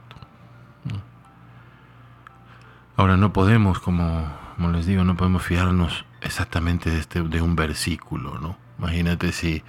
Ahora 2.96 3.16
no 3.16 3.32
podemos, 3.32 3.80
como, 3.80 4.28
les 4.72 4.84
digo, 4.84 5.04
no 5.04 5.16
podemos 5.16 5.42
fiarnos 5.42 6.04
exactamente 6.20 6.90
de, 6.90 6.98
este, 6.98 7.22
de 7.22 7.42
un 7.42 7.56
versículo, 7.56 8.38
¿no? 8.38 8.56
Imagínate 8.78 9.32
si, 9.32 9.62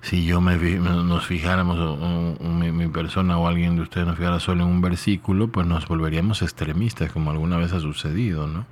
si 0.00 0.24
yo 0.24 0.40
me, 0.40 0.56
nos 0.56 1.26
fijáramos, 1.26 2.38
mi, 2.40 2.88
persona 2.88 3.38
o 3.38 3.48
alguien 3.48 3.76
de 3.76 3.82
ustedes 3.82 4.06
nos 4.06 4.16
fijara 4.16 4.40
solo 4.40 4.64
en 4.64 4.70
un 4.70 4.80
versículo, 4.80 5.48
pues 5.48 5.66
nos 5.66 5.86
volveríamos 5.88 6.42
extremistas, 6.42 7.12
como 7.12 7.30
alguna 7.30 7.56
vez 7.56 7.72
ha 7.72 7.80
sucedido, 7.80 8.46
¿no? 8.46 8.66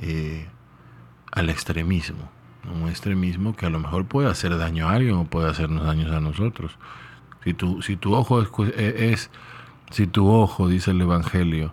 Eh, 0.00 0.46
al 1.32 1.48
extremismo, 1.48 2.28
un 2.72 2.88
extremismo 2.88 3.54
que 3.54 3.66
a 3.66 3.70
lo 3.70 3.78
mejor 3.78 4.06
puede 4.06 4.28
hacer 4.28 4.56
daño 4.58 4.88
a 4.88 4.92
alguien 4.92 5.14
o 5.14 5.24
puede 5.24 5.48
hacernos 5.48 5.84
daños 5.84 6.10
a 6.12 6.20
nosotros. 6.20 6.78
Si 7.44 7.54
tu, 7.54 7.80
si 7.80 7.96
tu 7.96 8.14
ojo 8.14 8.42
es, 8.42 9.30
si 9.90 10.06
tu 10.06 10.28
ojo, 10.28 10.68
dice 10.68 10.90
el 10.90 11.00
Evangelio, 11.00 11.72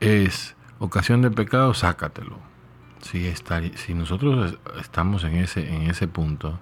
es 0.00 0.54
ocasión 0.78 1.22
de 1.22 1.30
pecado, 1.30 1.72
sácatelo. 1.74 2.38
Si, 3.00 3.32
si 3.76 3.94
nosotros 3.94 4.58
estamos 4.80 5.24
en 5.24 5.36
ese, 5.36 5.74
en 5.74 5.82
ese 5.90 6.08
punto, 6.08 6.58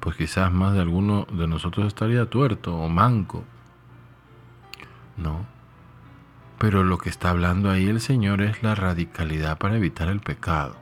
pues 0.00 0.16
quizás 0.16 0.52
más 0.52 0.74
de 0.74 0.80
alguno 0.80 1.26
de 1.30 1.46
nosotros 1.46 1.86
estaría 1.86 2.26
tuerto 2.26 2.76
o 2.76 2.88
manco. 2.88 3.44
No. 5.16 5.46
Pero 6.58 6.84
lo 6.84 6.98
que 6.98 7.10
está 7.10 7.30
hablando 7.30 7.70
ahí 7.70 7.86
el 7.86 8.00
Señor 8.00 8.40
es 8.42 8.62
la 8.62 8.74
radicalidad 8.74 9.58
para 9.58 9.76
evitar 9.76 10.08
el 10.08 10.20
pecado. 10.20 10.76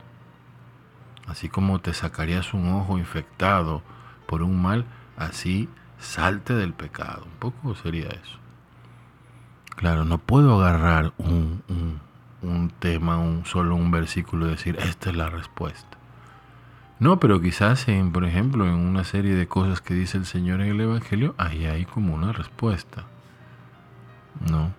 Así 1.27 1.49
como 1.49 1.79
te 1.79 1.93
sacarías 1.93 2.53
un 2.53 2.71
ojo 2.73 2.97
infectado 2.97 3.81
por 4.27 4.43
un 4.43 4.61
mal, 4.61 4.85
así 5.17 5.69
salte 5.99 6.53
del 6.53 6.73
pecado. 6.73 7.25
Un 7.25 7.39
poco 7.39 7.75
sería 7.75 8.07
eso. 8.09 8.39
Claro, 9.75 10.05
no 10.05 10.19
puedo 10.19 10.61
agarrar 10.61 11.13
un, 11.17 11.99
tema, 12.79 13.17
un, 13.17 13.45
solo 13.45 13.75
un 13.75 13.91
versículo 13.91 14.47
decir, 14.47 14.77
esta 14.79 15.09
es 15.09 15.15
la 15.15 15.29
respuesta. 15.29 15.97
No, 16.99 17.19
pero 17.19 17.41
quizás, 17.41 17.87
en, 17.87 18.11
por 18.11 18.25
ejemplo, 18.25 18.65
en 18.65 18.73
una 18.73 19.03
serie 19.03 19.35
de 19.35 19.47
cosas 19.47 19.81
que 19.81 19.93
dice 19.93 20.17
el 20.17 20.25
Señor 20.25 20.61
en 20.61 20.69
el 20.69 20.81
Evangelio, 20.81 21.35
ahí 21.37 21.65
hay 21.65 21.85
como 21.85 22.15
una 22.15 22.31
respuesta. 22.31 23.03
¿no? 24.49 24.71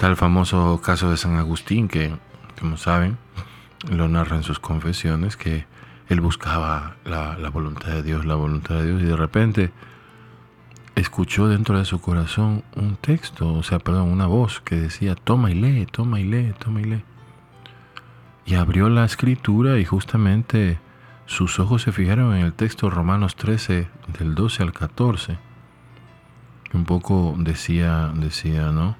El 0.00 0.16
famoso 0.16 0.80
caso 0.84 1.10
de 1.10 1.16
San 1.16 1.36
Agustín, 1.36 1.88
que, 1.88 2.16
como 2.58 2.76
saben, 2.76 3.18
lo 3.88 4.08
narra 4.08 4.36
en 4.36 4.42
sus 4.42 4.58
confesiones, 4.58 5.36
que 5.36 5.66
él 6.08 6.20
buscaba 6.20 6.96
la 7.04 7.50
voluntad 7.50 7.88
de 7.88 8.02
Dios, 8.02 8.24
la 8.24 8.34
voluntad 8.34 8.76
de 8.76 8.86
Dios, 8.86 9.02
y 9.02 9.06
de 9.06 9.16
repente 9.16 9.72
escuchó 10.96 11.46
dentro 11.46 11.78
de 11.78 11.84
su 11.84 12.00
corazón 12.00 12.64
un 12.74 12.96
texto, 12.96 13.52
o 13.52 13.62
sea, 13.62 13.78
perdón, 13.78 14.10
una 14.10 14.26
voz 14.26 14.60
que 14.60 14.76
decía, 14.76 15.14
toma 15.14 15.50
y 15.50 15.54
lee, 15.54 15.86
toma 15.86 16.18
y 16.20 16.24
lee, 16.24 16.54
toma 16.58 16.80
y 16.80 16.84
lee. 16.84 17.04
Y 18.46 18.54
abrió 18.54 18.88
la 18.88 19.04
escritura 19.04 19.78
y 19.78 19.84
justamente 19.84 20.78
sus 21.26 21.58
ojos 21.58 21.82
se 21.82 21.92
fijaron 21.92 22.34
en 22.34 22.44
el 22.44 22.54
texto 22.54 22.88
Romanos 22.88 23.36
13, 23.36 23.88
del 24.18 24.34
12 24.34 24.62
al 24.62 24.72
14, 24.72 25.38
que 26.64 26.76
un 26.76 26.84
poco 26.84 27.34
decía, 27.38 28.10
decía, 28.14 28.70
¿no? 28.72 28.96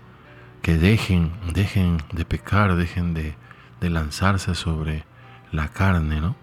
Que 0.61 0.77
dejen, 0.77 1.33
dejen 1.55 2.03
de 2.13 2.25
pecar, 2.25 2.77
dejen 2.77 3.15
de, 3.15 3.37
de 3.81 3.91
lanzarse 3.91 4.55
sobre 4.55 5.05
la 5.51 5.69
carne, 5.69 6.21
¿no? 6.21 6.37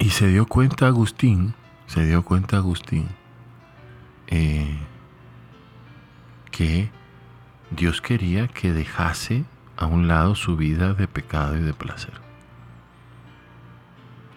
Y 0.00 0.10
se 0.10 0.26
dio 0.26 0.46
cuenta 0.46 0.88
Agustín, 0.88 1.54
se 1.86 2.04
dio 2.04 2.24
cuenta 2.24 2.56
Agustín, 2.56 3.08
eh, 4.28 4.78
que 6.50 6.90
Dios 7.70 8.00
quería 8.00 8.48
que 8.48 8.72
dejase 8.72 9.44
a 9.76 9.86
un 9.86 10.08
lado 10.08 10.34
su 10.34 10.56
vida 10.56 10.94
de 10.94 11.06
pecado 11.06 11.56
y 11.56 11.60
de 11.60 11.72
placer. 11.72 12.14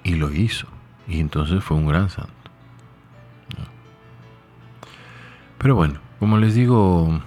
Y 0.04 0.16
lo 0.16 0.32
hizo. 0.32 0.68
Y 1.08 1.20
entonces 1.20 1.64
fue 1.64 1.78
un 1.78 1.88
gran 1.88 2.10
santo. 2.10 2.34
Pero 5.58 5.76
bueno, 5.76 6.00
como 6.20 6.38
les 6.38 6.56
digo, 6.56 7.22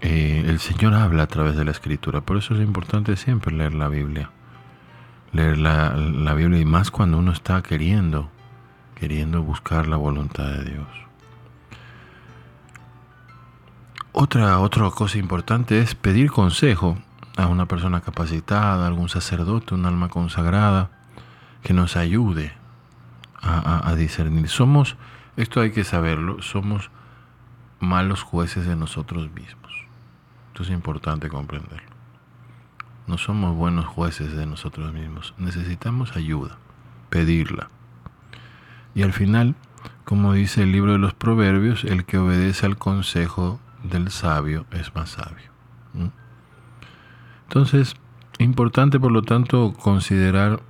eh, 0.00 0.44
el 0.46 0.60
Señor 0.60 0.94
habla 0.94 1.24
a 1.24 1.26
través 1.26 1.56
de 1.56 1.64
la 1.64 1.72
escritura. 1.72 2.20
Por 2.20 2.36
eso 2.36 2.54
es 2.54 2.60
importante 2.60 3.16
siempre 3.16 3.54
leer 3.54 3.74
la 3.74 3.88
Biblia. 3.88 4.30
Leer 5.32 5.58
la, 5.58 5.94
la 5.96 6.34
Biblia 6.34 6.60
y 6.60 6.64
más 6.64 6.90
cuando 6.90 7.18
uno 7.18 7.32
está 7.32 7.62
queriendo, 7.62 8.30
queriendo 8.94 9.42
buscar 9.42 9.88
la 9.88 9.96
voluntad 9.96 10.44
de 10.44 10.70
Dios. 10.70 11.07
Otra, 14.20 14.58
otra 14.58 14.90
cosa 14.90 15.16
importante 15.16 15.78
es 15.78 15.94
pedir 15.94 16.32
consejo 16.32 16.98
a 17.36 17.46
una 17.46 17.66
persona 17.66 18.00
capacitada, 18.00 18.84
algún 18.84 19.08
sacerdote, 19.08 19.76
un 19.76 19.86
alma 19.86 20.08
consagrada, 20.08 20.90
que 21.62 21.72
nos 21.72 21.96
ayude 21.96 22.52
a, 23.40 23.94
discernir. 23.94 24.48
Somos, 24.48 24.96
esto 25.36 25.60
hay 25.60 25.70
que 25.70 25.84
saberlo, 25.84 26.42
somos 26.42 26.90
malos 27.78 28.24
jueces 28.24 28.66
de 28.66 28.74
nosotros 28.74 29.30
mismos. 29.30 29.86
Esto 30.48 30.64
es 30.64 30.70
importante 30.70 31.28
comprenderlo. 31.28 31.94
No 33.06 33.18
somos 33.18 33.54
buenos 33.54 33.86
jueces 33.86 34.36
de 34.36 34.46
nosotros 34.46 34.92
mismos. 34.92 35.32
Necesitamos 35.38 36.16
ayuda, 36.16 36.58
pedirla. 37.08 37.68
Y 38.96 39.04
al 39.04 39.12
final, 39.12 39.54
como 40.04 40.32
dice 40.32 40.64
el 40.64 40.72
libro 40.72 40.90
de 40.90 40.98
los 40.98 41.14
Proverbios, 41.14 41.84
el 41.84 42.04
que 42.04 42.18
obedece 42.18 42.66
al 42.66 42.78
consejo 42.78 43.60
del 43.82 44.10
sabio 44.10 44.66
es 44.72 44.94
más 44.94 45.10
sabio. 45.10 45.50
Entonces, 47.44 47.94
importante 48.38 49.00
por 49.00 49.10
lo 49.10 49.22
tanto 49.22 49.72
considerar 49.72 50.60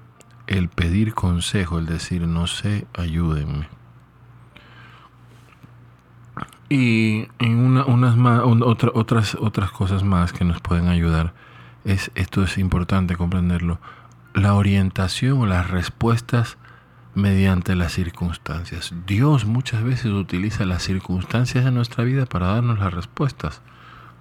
el 0.46 0.68
pedir 0.68 1.14
consejo, 1.14 1.78
el 1.78 1.86
decir 1.86 2.22
no 2.22 2.46
sé, 2.46 2.86
ayúdenme. 2.96 3.68
Y 6.70 7.28
una, 7.40 7.84
unas 7.86 8.16
más, 8.16 8.42
otras, 8.44 9.34
otras 9.34 9.70
cosas 9.70 10.04
más 10.04 10.32
que 10.32 10.44
nos 10.44 10.60
pueden 10.60 10.88
ayudar, 10.88 11.34
es, 11.84 12.10
esto 12.14 12.42
es 12.42 12.58
importante 12.58 13.16
comprenderlo, 13.16 13.80
la 14.34 14.54
orientación 14.54 15.40
o 15.40 15.46
las 15.46 15.70
respuestas 15.70 16.58
mediante 17.18 17.74
las 17.74 17.92
circunstancias. 17.92 18.94
Dios 19.06 19.44
muchas 19.44 19.82
veces 19.82 20.12
utiliza 20.12 20.64
las 20.64 20.84
circunstancias 20.84 21.64
de 21.64 21.72
nuestra 21.72 22.04
vida 22.04 22.26
para 22.26 22.46
darnos 22.46 22.78
las 22.78 22.94
respuestas 22.94 23.60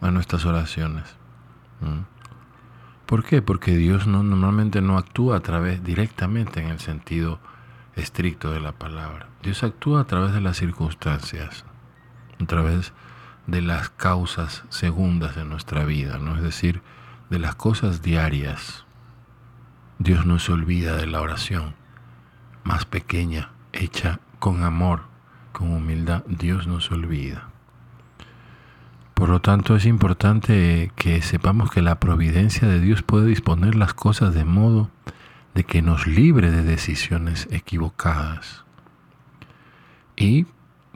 a 0.02 0.10
nuestras 0.10 0.46
oraciones. 0.46 1.06
¿Por 3.06 3.24
qué? 3.24 3.42
Porque 3.44 3.78
Dios 3.78 4.08
no, 4.08 4.24
normalmente 4.24 4.82
no 4.82 4.98
actúa 4.98 5.38
a 5.38 5.40
través 5.42 5.84
directamente 5.84 6.60
en 6.60 6.70
el 6.70 6.80
sentido 6.80 7.40
estricto 7.96 8.52
de 8.52 8.60
la 8.62 8.72
palabra. 8.72 9.30
Dios 9.44 9.64
actúa 9.64 10.02
a 10.02 10.06
través 10.06 10.34
de 10.34 10.42
las 10.42 10.58
circunstancias, 10.58 11.66
a 12.42 12.46
través 12.46 12.94
de 13.46 13.62
las 13.62 13.90
causas 13.92 14.64
segundas 14.70 15.36
de 15.36 15.46
nuestra 15.46 15.86
vida, 15.86 16.18
¿no? 16.18 16.36
Es 16.36 16.42
decir, 16.42 16.82
de 17.30 17.38
las 17.38 17.56
cosas 17.56 18.02
diarias. 18.02 18.86
Dios 20.00 20.26
no 20.26 20.40
se 20.40 20.52
olvida 20.52 20.98
de 20.98 21.06
la 21.06 21.22
oración 21.22 21.87
más 22.68 22.84
pequeña, 22.84 23.52
hecha 23.72 24.20
con 24.40 24.64
amor, 24.64 25.04
con 25.54 25.72
humildad, 25.72 26.24
Dios 26.28 26.68
no 26.68 26.82
se 26.82 26.94
olvida. 26.94 27.48
Por 29.14 29.30
lo 29.30 29.40
tanto, 29.40 29.76
es 29.78 29.86
importante 29.86 30.92
que 30.98 31.22
sepamos 31.22 31.72
que 31.72 31.82
la 31.82 32.00
providencia 32.00 32.68
de 32.68 32.82
Dios 32.82 33.04
puede 33.04 33.26
disponer 33.28 33.76
las 33.76 33.94
cosas 33.94 34.34
de 34.34 34.44
modo 34.44 34.92
de 35.56 35.64
que 35.64 35.82
nos 35.82 36.08
libre 36.08 36.52
de 36.52 36.62
decisiones 36.62 37.48
equivocadas. 37.52 38.66
Y, 40.18 40.46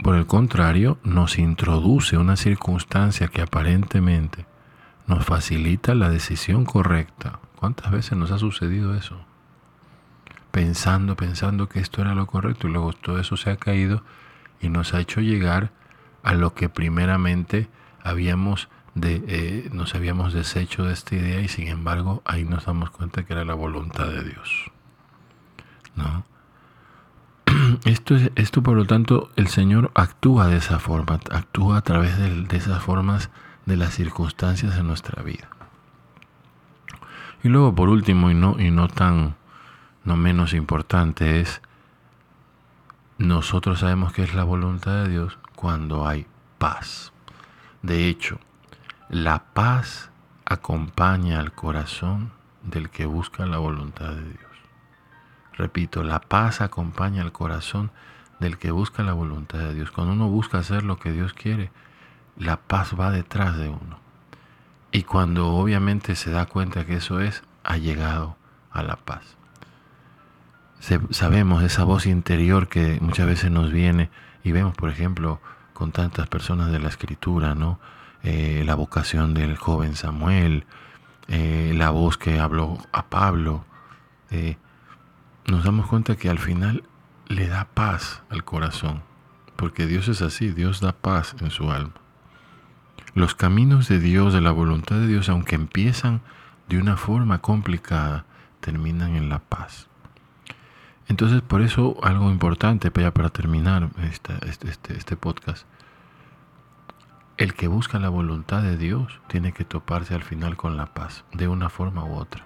por 0.04 0.16
el 0.16 0.28
contrario, 0.28 1.00
nos 1.04 1.40
introduce 1.40 2.18
una 2.18 2.36
circunstancia 2.36 3.30
que 3.30 3.42
aparentemente 3.42 4.46
nos 5.08 5.26
facilita 5.26 5.96
la 5.96 6.10
decisión 6.10 6.66
correcta. 6.66 7.40
¿Cuántas 7.56 7.92
veces 7.92 8.18
nos 8.18 8.32
ha 8.32 8.38
sucedido 8.38 8.94
eso? 8.94 9.31
Pensando, 10.52 11.16
pensando 11.16 11.70
que 11.70 11.80
esto 11.80 12.02
era 12.02 12.14
lo 12.14 12.28
correcto 12.28 12.68
y 12.68 12.72
luego 12.72 12.94
todo 12.94 13.20
eso 13.20 13.38
se 13.38 13.50
ha 13.50 13.56
caído 13.56 14.04
y 14.60 14.70
nos 14.70 14.94
ha 14.94 15.00
hecho 15.00 15.22
llegar 15.22 15.72
a 16.24 16.34
lo 16.34 16.54
que 16.54 16.70
primeramente 16.70 17.70
habíamos 18.04 18.70
de, 18.94 19.24
eh, 19.28 19.70
nos 19.72 19.96
habíamos 19.96 20.34
deshecho 20.34 20.84
de 20.84 20.94
esta 20.94 21.16
idea 21.16 21.40
y 21.40 21.48
sin 21.48 21.68
embargo 21.68 22.22
ahí 22.26 22.44
nos 22.44 22.66
damos 22.66 22.92
cuenta 22.92 23.24
que 23.24 23.34
era 23.34 23.46
la 23.46 23.54
voluntad 23.54 24.08
de 24.08 24.24
Dios. 24.24 24.72
¿No? 25.96 26.26
Esto, 27.86 28.16
es, 28.16 28.32
esto 28.36 28.62
por 28.62 28.78
lo 28.78 28.86
tanto 28.86 29.30
el 29.36 29.48
Señor 29.48 29.92
actúa 29.96 30.48
de 30.48 30.58
esa 30.58 30.80
forma, 30.80 31.20
actúa 31.32 31.78
a 31.78 31.82
través 31.82 32.18
de, 32.18 32.44
de 32.44 32.58
esas 32.58 32.82
formas 32.82 33.30
de 33.66 33.78
las 33.78 33.94
circunstancias 33.94 34.76
de 34.76 34.84
nuestra 34.84 35.22
vida. 35.24 35.50
Y 37.44 37.50
luego 37.50 37.74
por 37.74 37.90
último 37.90 38.30
y 38.30 38.36
no, 38.36 38.60
y 38.60 38.72
no 38.72 38.88
tan 38.88 39.36
no 40.04 40.18
menos 40.18 40.54
importante 40.54 41.42
es, 41.42 41.62
nosotros 43.18 43.80
sabemos 43.80 44.14
que 44.14 44.24
es 44.24 44.34
la 44.34 44.44
voluntad 44.44 45.04
de 45.04 45.10
Dios 45.10 45.38
cuando 45.56 46.08
hay 46.08 46.26
paz. 46.58 47.14
De 47.84 48.08
hecho, 48.08 48.40
la 49.10 49.44
paz 49.54 50.10
acompaña 50.46 51.40
al 51.40 51.54
corazón 51.54 52.32
del 52.64 52.90
que 52.90 53.06
busca 53.06 53.46
la 53.46 53.60
voluntad 53.60 54.10
de 54.10 54.24
Dios. 54.24 54.52
Repito, 55.54 56.04
la 56.04 56.20
paz 56.20 56.62
acompaña 56.62 57.22
al 57.22 57.32
corazón 57.32 57.92
del 58.40 58.58
que 58.58 58.72
busca 58.72 59.04
la 59.04 59.14
voluntad 59.14 59.60
de 59.60 59.76
Dios. 59.76 59.92
Cuando 59.92 60.14
uno 60.14 60.30
busca 60.30 60.58
hacer 60.58 60.84
lo 60.84 60.98
que 60.98 61.12
Dios 61.12 61.34
quiere, 61.34 61.72
la 62.38 62.58
paz 62.58 63.00
va 63.00 63.12
detrás 63.12 63.58
de 63.58 63.70
uno. 63.70 64.00
Y 64.92 65.04
cuando 65.04 65.50
obviamente 65.50 66.16
se 66.16 66.32
da 66.32 66.48
cuenta 66.48 66.86
que 66.86 66.96
eso 66.96 67.20
es, 67.20 67.44
ha 67.64 67.78
llegado 67.78 68.36
a 68.72 68.82
la 68.82 68.96
paz 68.96 69.38
sabemos 71.12 71.64
esa 71.64 71.84
voz 71.84 72.06
interior 72.08 72.68
que 72.68 73.00
muchas 73.02 73.28
veces 73.28 73.52
nos 73.52 73.72
viene 73.72 74.10
y 74.44 74.52
vemos, 74.52 74.76
por 74.76 74.90
ejemplo, 74.90 75.40
con 75.74 75.92
tantas 75.92 76.28
personas 76.28 76.72
de 76.72 76.80
la 76.80 76.90
escritura, 76.90 77.56
¿no? 77.56 77.80
Eh, 78.24 78.64
la 78.66 78.76
vocación 78.76 79.34
del 79.34 79.58
joven 79.58 79.96
Samuel, 79.96 80.66
eh, 81.28 81.74
la 81.76 81.90
voz 81.92 82.18
que 82.18 82.40
habló 82.40 82.78
a 82.92 83.08
Pablo, 83.08 83.66
eh, 84.30 84.58
nos 85.48 85.64
damos 85.64 85.88
cuenta 85.88 86.16
que 86.16 86.30
al 86.30 86.40
final 86.40 86.84
le 87.28 87.48
da 87.48 87.66
paz 87.74 88.24
al 88.30 88.44
corazón, 88.44 89.02
porque 89.56 89.88
Dios 89.88 90.08
es 90.08 90.22
así, 90.22 90.52
Dios 90.52 90.82
da 90.82 90.94
paz 90.94 91.36
en 91.40 91.52
su 91.52 91.72
alma. 91.72 91.94
Los 93.14 93.36
caminos 93.36 93.88
de 93.88 94.00
Dios, 94.00 94.34
de 94.34 94.42
la 94.42 94.52
voluntad 94.52 94.96
de 94.98 95.08
Dios, 95.08 95.30
aunque 95.30 95.56
empiezan 95.56 96.22
de 96.70 96.78
una 96.78 96.98
forma 96.98 97.40
complicada, 97.40 98.26
terminan 98.62 99.16
en 99.16 99.30
la 99.30 99.40
paz. 99.40 99.91
Entonces, 101.08 101.42
por 101.42 101.62
eso 101.62 101.98
algo 102.04 102.32
importante 102.32 102.92
ya 102.96 103.12
para 103.12 103.30
terminar 103.30 103.90
este, 104.04 104.34
este, 104.48 104.96
este 104.96 105.16
podcast. 105.16 105.66
El 107.38 107.54
que 107.54 107.68
busca 107.68 108.00
la 108.00 108.10
voluntad 108.10 108.62
de 108.62 108.78
Dios 108.78 109.20
tiene 109.28 109.52
que 109.52 109.66
toparse 109.66 110.14
al 110.14 110.24
final 110.24 110.58
con 110.58 110.78
la 110.78 110.94
paz, 110.94 111.26
de 111.34 111.48
una 111.48 111.70
forma 111.70 112.06
u 112.06 112.16
otra. 112.16 112.46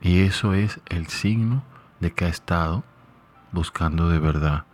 Y 0.00 0.20
eso 0.22 0.54
es 0.54 0.80
el 0.86 1.06
signo 1.06 1.62
de 2.00 2.12
que 2.12 2.24
ha 2.24 2.28
estado 2.28 2.82
buscando 3.52 4.08
de 4.08 4.18
verdad, 4.18 4.64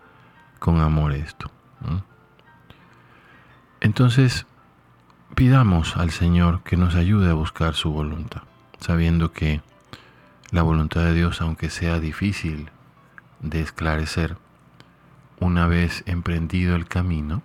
con 0.59 0.81
amor 0.81 1.13
esto. 1.13 1.51
Entonces, 3.81 4.47
pidamos 5.35 5.97
al 5.97 6.11
Señor 6.11 6.63
que 6.63 6.77
nos 6.77 6.95
ayude 6.95 7.31
a 7.31 7.35
buscar 7.35 7.75
su 7.75 7.93
voluntad, 7.93 8.43
sabiendo 8.81 9.33
que 9.33 9.61
la 10.51 10.63
voluntad 10.63 11.03
de 11.03 11.15
Dios, 11.15 11.41
aunque 11.41 11.71
sea 11.71 12.01
difícil 12.01 12.71
de 13.41 13.61
esclarecer, 13.61 14.37
una 15.39 15.67
vez 15.67 16.03
emprendido 16.07 16.77
el 16.77 16.87
camino, 16.87 17.43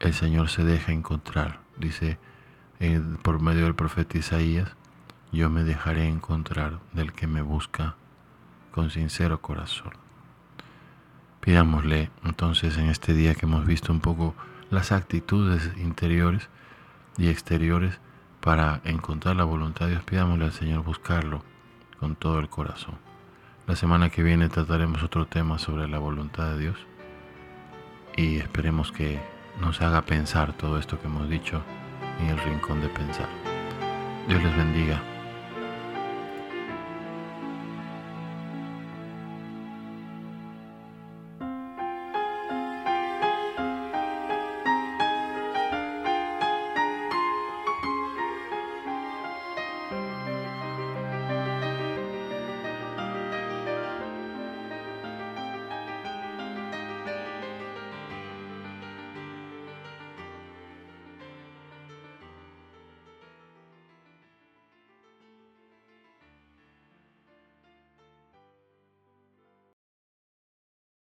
el 0.00 0.14
Señor 0.14 0.48
se 0.48 0.64
deja 0.64 0.92
encontrar. 0.92 1.60
Dice 1.76 2.18
eh, 2.80 3.00
por 3.22 3.40
medio 3.40 3.64
del 3.64 3.74
profeta 3.74 4.18
Isaías, 4.18 4.74
yo 5.32 5.50
me 5.50 5.64
dejaré 5.64 6.08
encontrar 6.08 6.78
del 6.92 7.12
que 7.12 7.26
me 7.26 7.42
busca 7.42 7.96
con 8.70 8.90
sincero 8.90 9.42
corazón. 9.42 9.92
Pidámosle 11.40 12.10
entonces 12.24 12.78
en 12.78 12.86
este 12.86 13.12
día 13.12 13.34
que 13.34 13.46
hemos 13.46 13.66
visto 13.66 13.92
un 13.92 14.00
poco 14.00 14.34
las 14.70 14.92
actitudes 14.92 15.70
interiores 15.76 16.48
y 17.16 17.28
exteriores 17.28 17.98
para 18.40 18.80
encontrar 18.84 19.36
la 19.36 19.44
voluntad 19.44 19.86
de 19.86 19.92
Dios, 19.92 20.04
pidámosle 20.04 20.44
al 20.44 20.52
Señor 20.52 20.84
buscarlo 20.84 21.42
con 21.98 22.16
todo 22.16 22.38
el 22.38 22.48
corazón. 22.48 23.07
La 23.68 23.76
semana 23.76 24.08
que 24.08 24.22
viene 24.22 24.48
trataremos 24.48 25.02
otro 25.02 25.26
tema 25.26 25.58
sobre 25.58 25.88
la 25.88 25.98
voluntad 25.98 26.52
de 26.52 26.58
Dios 26.58 26.76
y 28.16 28.38
esperemos 28.38 28.92
que 28.92 29.20
nos 29.60 29.82
haga 29.82 30.00
pensar 30.00 30.54
todo 30.54 30.78
esto 30.78 30.98
que 30.98 31.06
hemos 31.06 31.28
dicho 31.28 31.60
en 32.18 32.28
el 32.28 32.38
rincón 32.38 32.80
de 32.80 32.88
pensar. 32.88 33.28
Dios 34.26 34.42
les 34.42 34.56
bendiga. 34.56 35.17